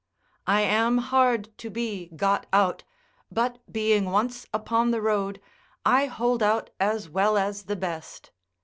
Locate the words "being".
3.71-4.05